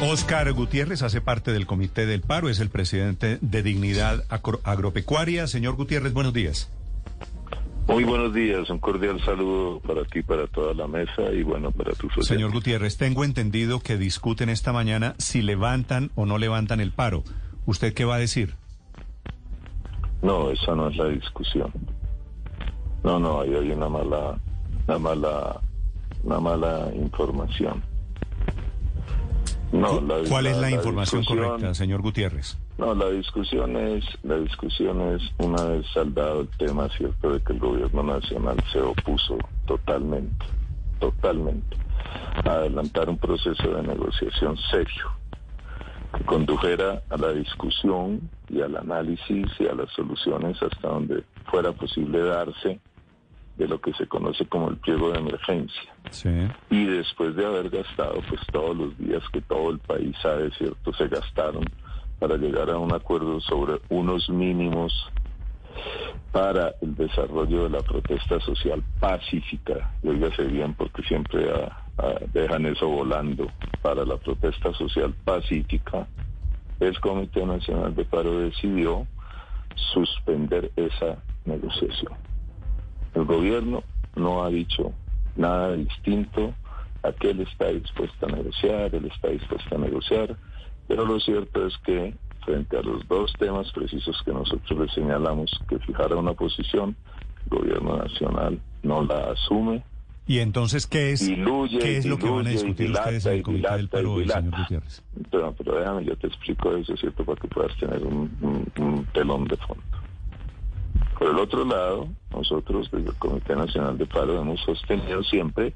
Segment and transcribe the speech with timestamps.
[0.00, 5.48] Oscar Gutiérrez hace parte del Comité del Paro, es el presidente de Dignidad Agropecuaria.
[5.48, 6.70] Señor Gutiérrez, buenos días.
[7.88, 11.92] Muy buenos días, un cordial saludo para ti, para toda la mesa y bueno, para
[11.92, 12.26] tus oyentes.
[12.26, 17.24] Señor Gutiérrez, tengo entendido que discuten esta mañana si levantan o no levantan el paro.
[17.66, 18.54] ¿Usted qué va a decir?
[20.22, 21.72] No, esa no es la discusión.
[23.02, 24.38] No, no, ahí hay una mala,
[24.86, 25.60] una mala,
[26.22, 27.82] una mala información.
[29.72, 32.56] No, ¿Cuál es la, información correcta, señor Gutiérrez?
[32.78, 37.52] No, la discusión es, la discusión es una vez saldado el tema, cierto, de que
[37.52, 39.36] el gobierno nacional se opuso
[39.66, 40.46] totalmente,
[41.00, 41.76] totalmente,
[42.46, 45.12] a adelantar un proceso de negociación serio
[46.16, 51.72] que condujera a la discusión y al análisis y a las soluciones hasta donde fuera
[51.72, 52.80] posible darse
[53.58, 55.92] de lo que se conoce como el pliego de emergencia.
[56.70, 60.92] Y después de haber gastado pues todos los días que todo el país sabe, ¿cierto?
[60.94, 61.64] Se gastaron
[62.20, 64.92] para llegar a un acuerdo sobre unos mínimos
[66.32, 69.92] para el desarrollo de la protesta social pacífica.
[70.02, 70.10] Y
[70.44, 71.48] bien porque siempre
[72.32, 73.50] dejan eso volando.
[73.82, 76.06] Para la protesta social pacífica,
[76.80, 79.06] el Comité Nacional de Paro decidió
[79.92, 82.12] suspender esa negociación.
[83.18, 83.82] El gobierno
[84.14, 84.92] no ha dicho
[85.34, 86.54] nada distinto
[87.02, 90.36] a que él está dispuesto a negociar, él está dispuesto a negociar,
[90.86, 95.50] pero lo cierto es que frente a los dos temas precisos que nosotros le señalamos
[95.68, 96.94] que fijara una posición,
[97.50, 99.82] el gobierno nacional no la asume.
[100.28, 101.28] ¿Y entonces qué es,
[101.80, 105.02] ¿qué es lo que van a discutir ustedes en el Comité del Paro señor Gutiérrez?
[105.28, 107.24] Pero, pero déjame, yo te explico eso, ¿cierto?
[107.24, 109.82] Para que puedas tener un telón de fondo.
[111.18, 115.74] Por el otro lado, nosotros desde el Comité Nacional de Paro hemos sostenido siempre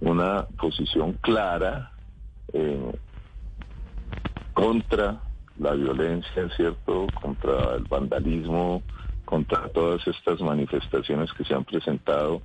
[0.00, 1.92] una posición clara
[2.54, 2.92] eh,
[4.54, 5.20] contra
[5.58, 7.06] la violencia, ¿cierto?
[7.20, 8.82] Contra el vandalismo,
[9.26, 12.40] contra todas estas manifestaciones que se han presentado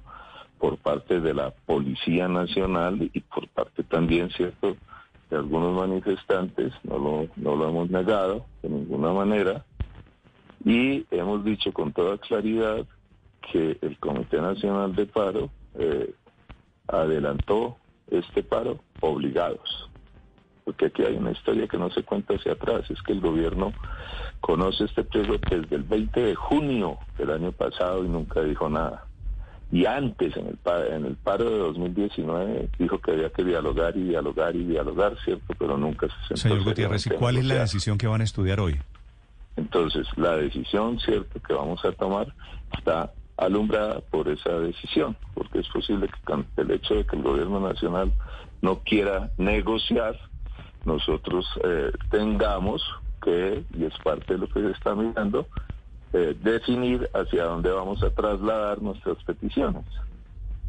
[0.60, 4.76] por parte de la Policía Nacional y por parte también, ¿cierto?,
[5.30, 9.66] de algunos manifestantes, no lo, no lo hemos negado de ninguna manera,
[10.68, 12.86] y hemos dicho con toda claridad
[13.52, 16.14] que el Comité Nacional de Paro eh,
[16.90, 17.78] adelantó
[18.12, 19.90] este paro obligados.
[20.66, 23.72] Porque aquí hay una historia que no se cuenta hacia atrás, es que el gobierno
[24.42, 29.06] conoce este pliego desde el 20 de junio del año pasado y nunca dijo nada.
[29.72, 30.58] Y antes, en el,
[30.92, 35.54] en el paro de 2019, dijo que había que dialogar y dialogar y dialogar, ¿cierto?
[35.58, 36.42] Pero nunca se sentó.
[36.42, 38.78] Señor Gutiérrez, ¿y cuál es la decisión que van a estudiar hoy?
[39.58, 42.34] Entonces, la decisión, cierto, que vamos a tomar
[42.78, 47.60] está alumbrada por esa decisión, porque es posible que el hecho de que el gobierno
[47.60, 48.12] nacional
[48.62, 50.18] no quiera negociar,
[50.86, 52.84] nosotros eh, tengamos
[53.22, 55.48] que, y es parte de lo que se está mirando,
[56.14, 59.86] eh, definir hacia dónde vamos a trasladar nuestras peticiones,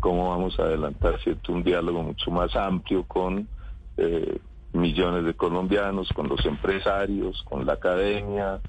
[0.00, 3.48] cómo vamos a adelantar cierto un diálogo mucho más amplio con
[3.96, 4.38] eh,
[4.72, 8.60] millones de colombianos, con los empresarios, con la academia,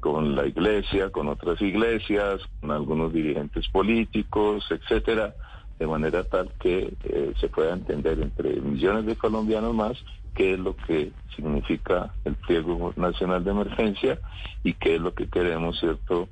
[0.00, 5.34] con la iglesia, con otras iglesias, con algunos dirigentes políticos, etcétera,
[5.78, 9.96] de manera tal que eh, se pueda entender entre millones de colombianos más
[10.34, 14.20] qué es lo que significa el pliego nacional de emergencia
[14.62, 16.28] y qué es lo que queremos, ¿cierto?,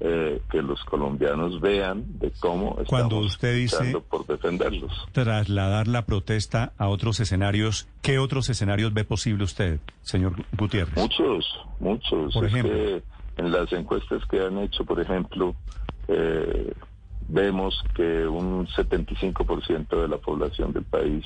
[0.00, 4.92] eh, que los colombianos vean de cómo Cuando usted dice por defenderlos.
[5.12, 10.96] Trasladar la protesta a otros escenarios, ¿qué otros escenarios ve posible usted, señor Gutiérrez?
[10.96, 11.46] Muchos,
[11.80, 12.32] muchos.
[12.32, 12.72] Por ejemplo.
[13.36, 15.54] en las encuestas que han hecho, por ejemplo,
[16.06, 16.72] eh,
[17.28, 21.24] vemos que un 75% de la población del país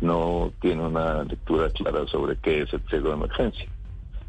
[0.00, 3.68] no tiene una lectura clara sobre qué es el pliego de emergencia.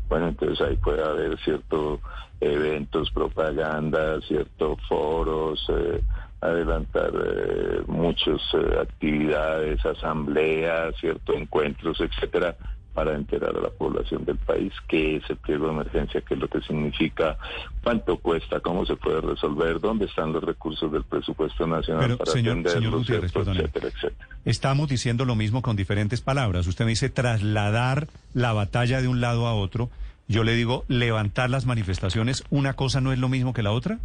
[0.10, 2.00] Bueno, entonces ahí puede haber ciertos
[2.42, 6.02] eventos, propaganda, ciertos foros, eh,
[6.42, 12.56] adelantar eh, muchas eh, actividades, asambleas, ciertos encuentros, etcétera,
[13.00, 16.40] para enterar a la población del país qué es el pliego de emergencia, qué es
[16.42, 17.38] lo que significa,
[17.82, 22.58] cuánto cuesta, cómo se puede resolver, dónde están los recursos del presupuesto nacional para señor,
[22.58, 24.28] etcétera, etcétera.
[24.44, 26.68] Estamos diciendo lo mismo con diferentes palabras.
[26.68, 29.90] Usted me dice trasladar la batalla de un lado a otro.
[30.28, 32.44] Yo le digo levantar las manifestaciones.
[32.50, 34.00] ¿Una cosa no es lo mismo que la otra?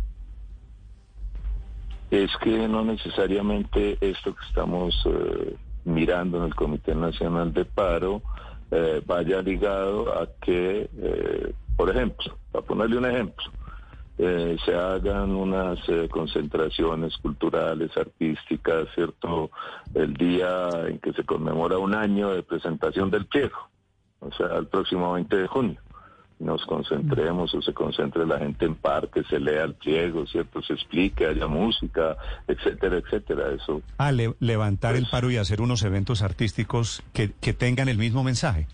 [2.13, 8.23] Es que no necesariamente esto que estamos eh, mirando en el Comité Nacional de Paro
[8.76, 13.44] eh, vaya ligado a que, eh, por ejemplo, para ponerle un ejemplo,
[14.19, 15.79] eh, se hagan unas
[16.11, 19.53] concentraciones culturales, artísticas, ¿cierto?
[19.94, 23.59] El día en que se conmemora un año de presentación del pliego.
[24.19, 25.81] o sea, el próximo 20 de junio.
[26.44, 30.61] Nos concentremos o se concentre la gente en parques, se lea el pliego, ¿cierto?
[30.62, 33.44] Se explique, haya música, etcétera, etcétera.
[33.52, 33.81] Eso.
[33.96, 38.23] Ah, levantar el pues paro y hacer unos eventos artísticos que, que tengan el mismo
[38.23, 38.67] mensaje.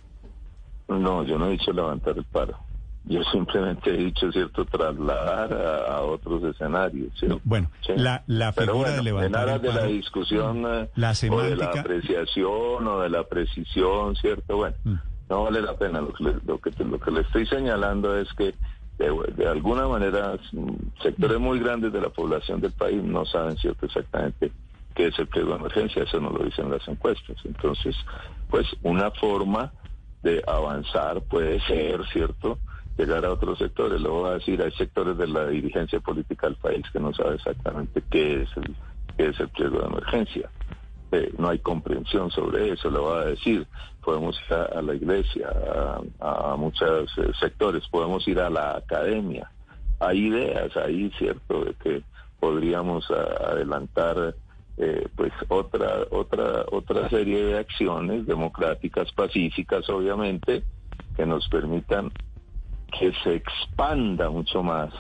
[0.89, 2.59] No, yo no he dicho levantar el paro.
[3.05, 5.53] Yo simplemente he dicho, ¿cierto?, trasladar
[5.89, 7.13] a, otros escenarios.
[7.45, 11.67] bueno, la, la figura de levantar En aras de la discusión la o de la
[11.67, 14.57] apreciación o de la precisión, ¿cierto?
[14.57, 15.10] Bueno, mm.
[15.31, 16.01] No vale la pena.
[16.01, 18.55] Lo que, le, lo que, lo que le estoy señalando es que
[18.99, 20.37] de, alguna manera
[21.03, 24.53] sectores muy grandes de la población del país no saben, ¿cierto?, exactamente
[24.95, 26.03] qué es el pliego de emergencia.
[26.03, 27.37] Eso no lo dicen las encuestas.
[27.45, 27.97] Entonces,
[28.51, 29.73] pues una forma
[30.23, 32.59] de avanzar puede ser, ¿cierto?,
[32.99, 34.01] llegar a otros sectores.
[34.01, 37.37] Lo voy a decir, hay sectores de la dirigencia política del país que no sabe
[37.37, 38.75] exactamente qué es el,
[39.17, 40.51] qué es el pliego de emergencia.
[41.39, 43.67] No hay comprensión sobre eso, lo voy a decir.
[44.03, 45.49] Podemos ir a, la iglesia,
[46.21, 49.51] a, muchos eh, sectores, podemos ir a la academia.
[49.99, 52.03] Hay ideas ahí, ¿cierto?, de que
[52.39, 54.35] podríamos adelantar
[54.79, 60.63] eh, pues otra otra otra serie de acciones democráticas pacíficas obviamente
[61.17, 62.11] que nos permitan
[62.99, 64.91] que se expanda mucho más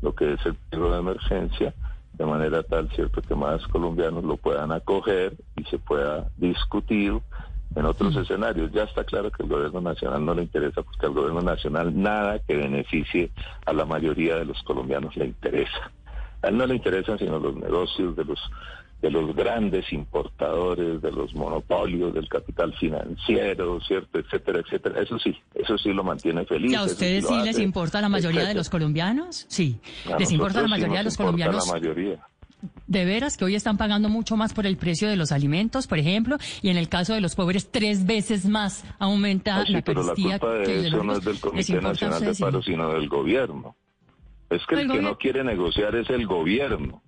[0.00, 1.74] lo que es el pliego de emergencia,
[2.18, 7.14] de manera tal, cierto, que más colombianos lo puedan acoger y se pueda discutir
[7.76, 8.18] en otros mm.
[8.18, 8.72] escenarios.
[8.72, 12.40] Ya está claro que el gobierno nacional no le interesa, porque al gobierno nacional nada
[12.40, 13.30] que beneficie
[13.64, 15.92] a la mayoría de los colombianos le interesa.
[16.42, 18.38] A él no le interesan sino los negocios de los
[19.00, 24.18] de los grandes importadores, de los monopolios, del capital financiero, ¿cierto?
[24.18, 25.00] Etcétera, etcétera.
[25.02, 26.72] Eso sí, eso sí lo mantiene feliz.
[26.72, 29.46] ¿Y a ustedes sí, les importa la mayoría de los colombianos?
[29.48, 29.80] Sí,
[30.18, 31.66] les importa la mayoría de los colombianos.
[31.66, 32.18] La mayoría.
[32.88, 35.98] De veras que hoy están pagando mucho más por el precio de los alimentos, por
[35.98, 40.14] ejemplo, y en el caso de los pobres tres veces más aumenta la pero la
[40.14, 43.76] culpa de eso no es del Comité Nacional de Paro, sino del gobierno.
[44.50, 47.02] Es que el, que no quiere negociar es el gobierno.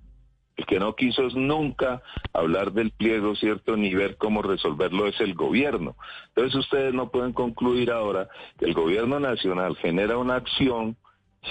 [0.61, 2.03] El que no quiso nunca
[2.35, 3.79] hablar del pliego, ¿cierto?
[3.79, 5.97] Ni ver cómo resolverlo es el gobierno.
[6.29, 8.29] Entonces ustedes no pueden concluir ahora
[8.59, 10.99] que el gobierno nacional genera una acción.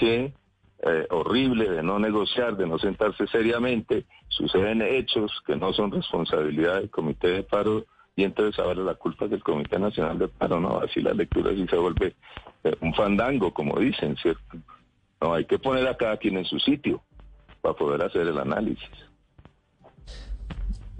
[0.00, 0.32] Eh,
[1.10, 6.88] horrible de no negociar, de no sentarse seriamente, suceden hechos que no son responsabilidad del
[6.88, 7.84] Comité de Paro
[8.16, 11.50] y entonces ahora la culpa es del Comité Nacional de Paro, no, así la lectura
[11.50, 12.14] sí se vuelve
[12.64, 14.56] eh, un fandango, como dicen, ¿cierto?
[15.20, 17.02] No, hay que poner a cada quien en su sitio
[17.60, 18.88] para poder hacer el análisis.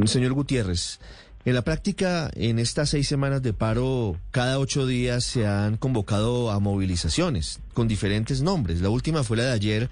[0.06, 0.98] Señor Gutiérrez,
[1.44, 6.50] en la práctica, en estas seis semanas de paro, cada ocho días se han convocado
[6.50, 8.80] a movilizaciones con diferentes nombres.
[8.80, 9.90] La última fue la de ayer,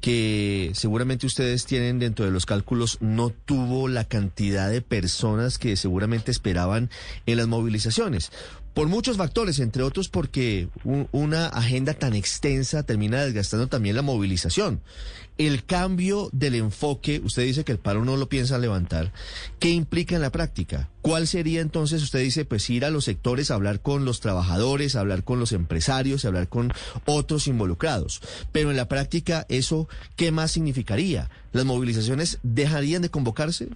[0.00, 5.76] que seguramente ustedes tienen dentro de los cálculos, no tuvo la cantidad de personas que
[5.76, 6.90] seguramente esperaban
[7.26, 8.32] en las movilizaciones
[8.74, 10.68] por muchos factores, entre otros porque
[11.12, 14.80] una agenda tan extensa termina desgastando también la movilización.
[15.38, 19.12] El cambio del enfoque, usted dice que el paro no lo piensa levantar,
[19.58, 20.90] ¿qué implica en la práctica?
[21.00, 25.24] ¿Cuál sería entonces, usted dice, pues ir a los sectores, hablar con los trabajadores, hablar
[25.24, 26.72] con los empresarios, hablar con
[27.06, 28.20] otros involucrados?
[28.52, 31.30] Pero en la práctica, ¿eso qué más significaría?
[31.52, 33.68] ¿Las movilizaciones dejarían de convocarse?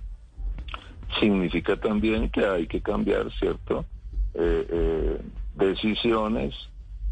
[1.18, 3.86] Significa también que hay que cambiar, ¿cierto?
[4.34, 5.22] Eh, eh,
[5.54, 6.54] decisiones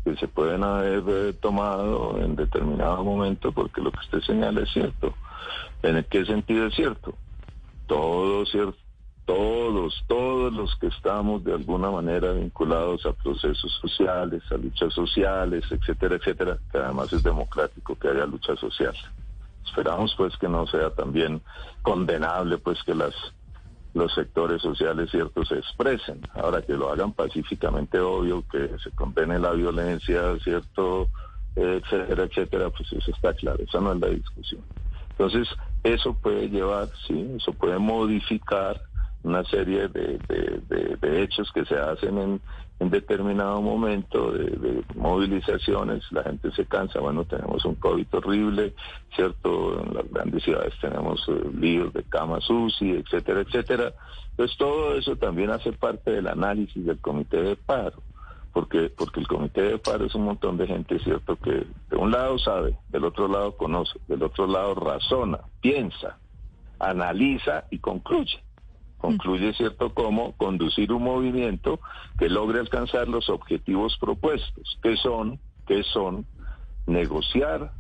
[0.05, 4.73] que se pueden haber eh, tomado en determinado momento porque lo que usted señala es
[4.73, 5.15] cierto.
[5.83, 7.15] ¿En qué sentido es cierto?
[7.87, 8.51] Todos,
[9.25, 15.65] todos, todos los que estamos de alguna manera vinculados a procesos sociales, a luchas sociales,
[15.71, 18.95] etcétera, etcétera, que además es democrático que haya lucha social.
[19.65, 21.41] Esperamos pues que no sea también
[21.83, 23.15] condenable pues que las
[23.95, 26.21] los sectores sociales ciertos se expresen.
[26.35, 31.09] Ahora que lo hagan pacíficamente, obvio, que se condene la violencia, cierto,
[31.55, 34.63] etcétera, etcétera, pues eso está claro, esa no es la discusión.
[35.11, 35.49] Entonces,
[35.85, 38.81] eso puede llevar, sí, eso puede modificar
[39.23, 42.41] una serie de, de, hechos que se hacen en,
[42.83, 48.75] en determinado momento de, movilizaciones, la gente se cansa, bueno, tenemos un COVID horrible,
[49.15, 49.81] ¿cierto?
[49.81, 53.93] En las grandes ciudades tenemos eh, líos de camas UCI, etcétera, etcétera.
[54.31, 58.03] Entonces todo eso también hace parte del análisis del comité de paro,
[58.53, 61.37] porque, porque el comité de paro es un montón de gente, ¿cierto?
[61.37, 66.19] Que de un lado sabe, del otro lado conoce, del otro lado razona, piensa,
[66.81, 68.43] analiza y concluye
[69.03, 71.81] concluye, ¿cierto?, cómo conducir un movimiento
[72.19, 76.25] que logre alcanzar los objetivos propuestos, que son, que son
[76.87, 77.73] negociar,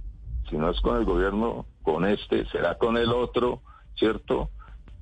[0.50, 3.62] si no es con el gobierno, con este, será con el otro,
[3.94, 4.50] ¿cierto?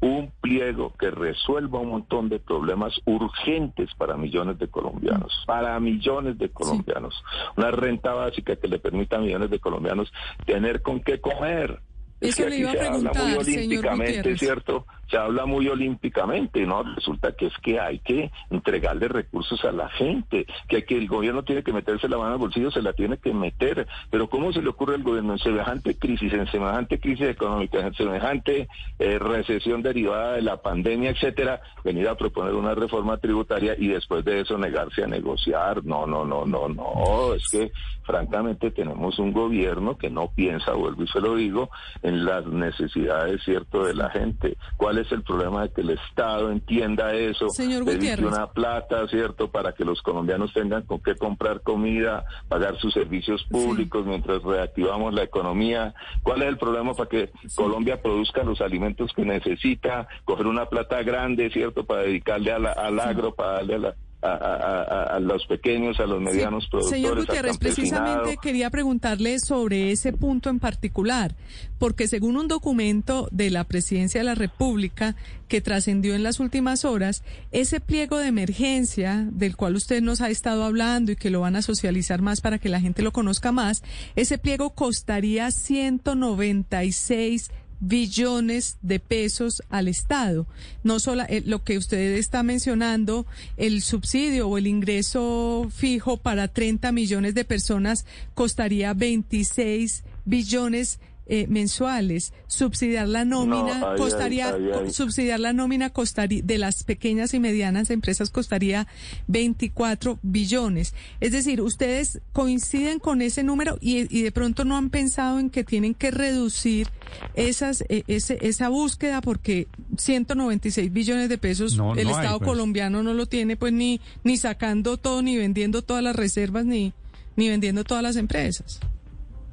[0.03, 6.39] un pliego que resuelva un montón de problemas urgentes para millones de colombianos, para millones
[6.39, 7.23] de colombianos.
[7.57, 10.11] Una renta básica que le permita a millones de colombianos
[10.47, 11.81] tener con qué comer.
[12.21, 14.87] Eso le iba a preguntar, olímpicamente, ¿cierto?
[15.11, 16.83] se habla muy olímpicamente, ¿no?
[16.83, 21.43] Resulta que es que hay que entregarle recursos a la gente, que, que el gobierno
[21.43, 23.89] tiene que meterse la mano al bolsillo, se la tiene que meter.
[24.11, 27.95] Pero ¿cómo se le ocurre al gobierno en semejante crisis, en semejante crisis económica, en
[27.95, 33.89] semejante eh, recesión derivada de la pandemia, etcétera, venir a proponer una reforma tributaria y
[33.89, 35.85] después de eso negarse a negociar?
[35.85, 37.35] No, no, no, no, no.
[37.35, 37.73] Es que
[38.05, 41.71] francamente tenemos un gobierno que no piensa, vuelvo y se lo digo,
[42.03, 44.57] en las necesidades, ¿cierto?, de la gente.
[44.77, 49.51] ¿Cuál es el problema de que el Estado entienda eso, Señor dedique una plata, ¿cierto?,
[49.51, 55.15] para que los colombianos tengan con qué comprar comida, pagar sus servicios públicos mientras reactivamos
[55.15, 55.95] la economía.
[56.23, 61.03] ¿Cuál es el problema para que Colombia produzca los alimentos que necesita, coger una plata
[61.03, 66.21] grande, ¿cierto?, para dedicarle al agro, para darle a la a, los pequeños, a los
[66.21, 67.01] medianos productores.
[67.01, 71.35] Señor Gutiérrez, precisamente quería preguntarle sobre ese punto en particular,
[71.79, 75.17] porque según un documento de la Presidencia de la República
[75.49, 80.31] que trascendió en las últimas horas, ese pliego de emergencia del cual usted nos ha
[80.31, 83.53] estado hablando y que lo van a socializar más para que la gente lo conozca
[83.53, 83.83] más,
[84.17, 90.47] ese pliego costaría 196 billones de pesos al Estado.
[90.85, 96.49] No solo eh, lo que usted está mencionando, el subsidio o el ingreso fijo para
[96.49, 101.01] 30 millones de personas costaría 26 billones
[101.33, 102.33] eh, mensuales.
[102.49, 104.53] Subsidiar la nómina costaría,
[104.91, 108.89] subsidiar la nómina costaría, de las pequeñas y medianas empresas costaría
[109.29, 110.93] 24 billones.
[111.21, 115.51] Es decir, ustedes coinciden con ese número y, y de pronto no han pensado en
[115.51, 116.89] que tienen que reducir
[117.35, 119.69] esas, e, ese, esa búsqueda porque
[119.99, 122.49] 196 billones de pesos el Estado pues.
[122.49, 126.93] colombiano no lo tiene pues ni, ni sacando todo, ni vendiendo todas las reservas, ni,
[127.37, 128.81] ni vendiendo todas las empresas.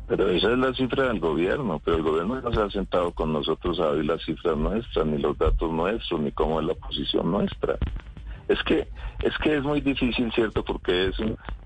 [0.08, 3.34] Pero esa es la cifra del gobierno, pero el gobierno no se ha sentado con
[3.34, 7.30] nosotros a ver las cifras nuestras, ni los datos nuestros, ni cómo es la posición
[7.30, 7.78] nuestra.
[8.48, 8.88] Es que
[9.22, 11.16] es que es muy difícil, cierto, porque es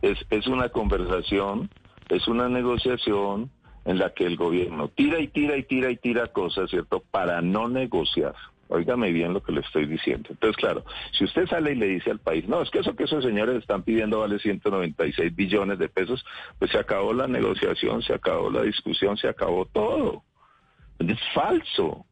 [0.01, 1.69] es es una conversación,
[2.09, 3.51] es una negociación
[3.85, 7.41] en la que el gobierno tira y tira y tira y tira cosas, cierto, para
[7.41, 8.33] no negociar.
[8.71, 10.29] Óigame bien lo que le estoy diciendo.
[10.31, 13.03] Entonces, claro, si usted sale y le dice al país, no, es que eso que
[13.03, 16.25] esos señores están pidiendo vale 196 billones de pesos,
[16.57, 20.23] pues se acabó la negociación, se acabó la discusión, se acabó todo.
[20.99, 22.05] Es falso,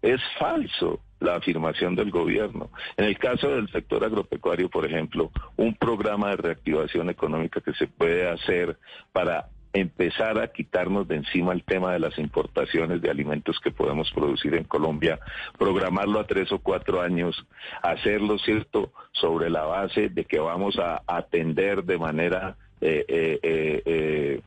[0.00, 2.70] es falso la afirmación del gobierno.
[2.96, 7.88] En el caso del sector agropecuario, por ejemplo, un programa de reactivación económica que se
[7.88, 8.78] puede hacer
[9.12, 14.10] para empezar a quitarnos de encima el tema de las importaciones de alimentos que podemos
[14.12, 15.18] producir en Colombia,
[15.58, 17.46] programarlo a tres o cuatro años,
[17.82, 24.40] hacerlo cierto sobre la base de que vamos a atender de manera eh, eh,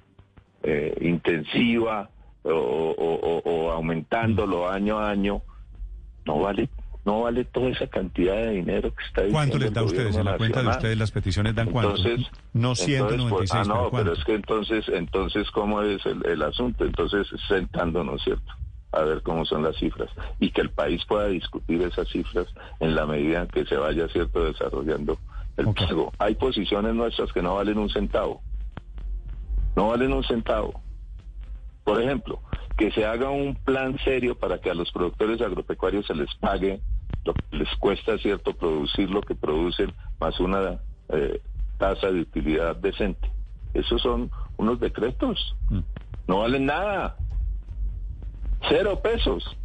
[0.64, 2.10] eh, intensiva
[2.44, 5.42] o, o aumentándolo año a año,
[6.26, 6.70] no vale
[7.06, 10.16] no vale toda esa cantidad de dinero que está diciendo ¿Cuánto les da a ustedes?
[10.16, 11.96] En la cuenta de ustedes las peticiones dan cuánto?
[11.98, 13.30] Entonces, no 196.
[13.30, 16.86] Pues, ah, no, pero es que entonces, entonces, ¿cómo es el, el asunto?
[16.86, 18.54] Entonces, sentándonos, ¿cierto?
[18.94, 22.46] a ver cómo son las cifras y que el país pueda discutir esas cifras
[22.80, 25.18] en la medida en que se vaya cierto desarrollando
[25.58, 25.88] el okay.
[26.20, 28.42] Hay posiciones nuestras que no valen un centavo.
[29.76, 30.82] No valen un centavo.
[31.84, 32.40] Por ejemplo,
[32.78, 36.82] que se haga un plan serio para que a los productores agropecuarios se les pague
[37.26, 41.42] lo que les cuesta, ¿cierto?, producir lo que producen, más una eh,
[41.78, 43.32] tasa de utilidad decente.
[43.74, 45.56] Esos son unos decretos.
[45.70, 45.80] Mm.
[46.28, 47.18] No valen nada.
[48.70, 49.58] Cero pesos.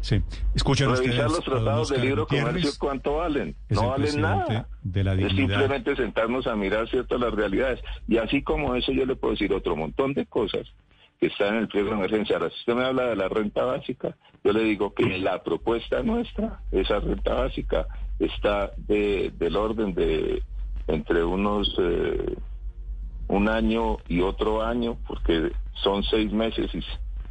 [0.00, 0.22] Sí.
[0.54, 3.56] Escuchen Revisar los tratados de libro comercio, ¿cuánto valen?
[3.70, 4.68] No valen nada.
[4.84, 7.80] es simplemente sentarnos a mirar, ¿cierto?, las realidades.
[8.06, 10.66] Y así como eso, yo le puedo decir otro montón de cosas
[11.20, 12.36] que está en el pliego de emergencia.
[12.36, 16.02] Ahora, si usted me habla de la renta básica, yo le digo que la propuesta
[16.02, 17.86] nuestra, esa renta básica,
[18.18, 20.42] está de, del orden de
[20.86, 22.36] entre unos eh,
[23.28, 25.52] un año y otro año, porque
[25.82, 26.82] son seis meses y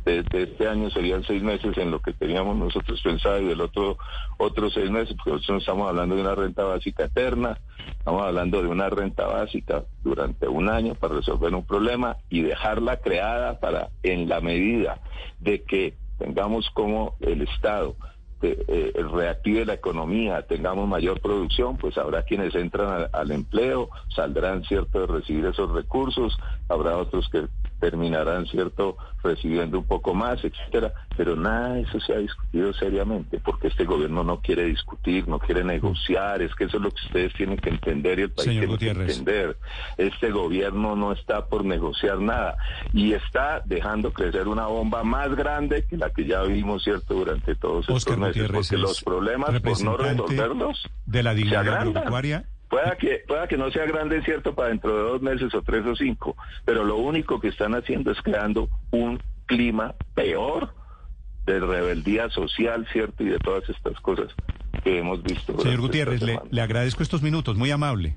[0.06, 3.98] de, este año serían seis meses en lo que teníamos nosotros pensado y del otro
[4.38, 7.60] otros seis meses, porque nosotros estamos hablando de una renta básica eterna,
[7.98, 12.98] estamos hablando de una renta básica durante un año para resolver un problema y dejarla
[12.98, 15.00] creada para, en la medida
[15.40, 17.96] de que tengamos como el Estado
[18.46, 25.00] eh, reactive la economía, tengamos mayor producción, pues habrá quienes entran al empleo, saldrán cierto
[25.00, 27.48] de recibir esos recursos, habrá otros que
[27.84, 33.40] terminarán, ¿cierto?, recibiendo un poco más, etcétera, pero nada de eso se ha discutido seriamente,
[33.40, 37.06] porque este gobierno no quiere discutir, no quiere negociar, es que eso es lo que
[37.06, 39.58] ustedes tienen que entender y el país tiene que entender.
[39.98, 42.58] Este gobierno no está por negociar nada
[42.94, 47.56] y está dejando crecer una bomba más grande que la que ya vimos, ¿cierto?, durante
[47.56, 51.84] todos estos meses, porque los problemas por no resolverlos de la dignidad
[52.74, 55.86] Pueda que, pueda que no sea grande, cierto, para dentro de dos meses o tres
[55.86, 60.74] o cinco, pero lo único que están haciendo es creando un clima peor
[61.46, 64.30] de rebeldía social, cierto, y de todas estas cosas
[64.84, 65.56] que hemos visto.
[65.60, 68.15] Señor Gutiérrez, le, le agradezco estos minutos, muy amable.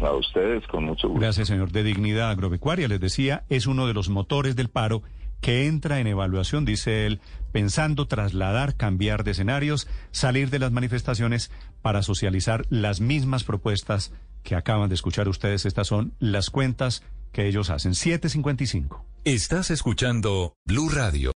[0.00, 1.22] A ustedes, con mucho gusto.
[1.22, 1.72] Gracias, señor.
[1.72, 5.02] De Dignidad Agropecuaria, les decía, es uno de los motores del paro
[5.40, 7.20] que entra en evaluación, dice él,
[7.52, 11.50] pensando trasladar, cambiar de escenarios, salir de las manifestaciones
[11.84, 14.10] para socializar las mismas propuestas
[14.42, 15.66] que acaban de escuchar ustedes.
[15.66, 17.94] Estas son las cuentas que ellos hacen.
[17.94, 19.04] 755.
[19.24, 21.32] Estás escuchando Blue Radio.